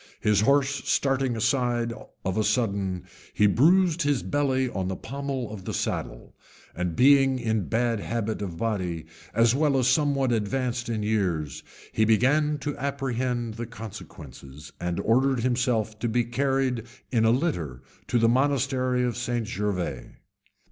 His 0.19 0.41
horse 0.41 0.81
starting 0.89 1.37
aside 1.37 1.93
of 2.25 2.35
a 2.35 2.43
sudden, 2.43 3.03
he 3.35 3.45
bruised 3.45 4.01
his 4.01 4.23
belly 4.23 4.67
on 4.67 4.87
the 4.87 4.95
pommel 4.95 5.53
of 5.53 5.65
the 5.65 5.75
saddle; 5.75 6.33
and 6.75 6.95
being 6.95 7.37
in 7.37 7.59
a 7.59 7.65
bad 7.65 7.99
habit 7.99 8.41
of 8.41 8.57
body, 8.57 9.05
as 9.35 9.53
well 9.53 9.77
as 9.77 9.87
somewhat 9.87 10.31
advanced 10.31 10.89
in 10.89 11.03
years, 11.03 11.61
he 11.91 12.03
began 12.03 12.57
to 12.61 12.75
apprehend 12.79 13.53
the 13.53 13.67
consequences, 13.67 14.73
and 14.79 14.99
ordered 15.01 15.41
himself 15.41 15.99
to 15.99 16.07
be 16.09 16.23
carried 16.23 16.85
in 17.11 17.23
a 17.23 17.29
litter 17.29 17.83
to 18.07 18.17
the 18.17 18.27
monastery 18.27 19.03
of 19.03 19.15
St 19.15 19.45
Gervas. 19.47 20.13